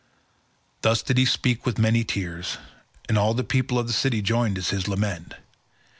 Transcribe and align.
Thus 0.81 1.03
did 1.03 1.19
he 1.19 1.25
speak 1.25 1.63
with 1.63 1.77
many 1.77 2.03
tears, 2.03 2.57
and 3.07 3.19
all 3.19 3.35
the 3.35 3.43
people 3.43 3.77
of 3.77 3.85
the 3.85 3.93
city 3.93 4.23
joined 4.23 4.57
in 4.57 4.63
his 4.63 4.87
lament. 4.87 5.35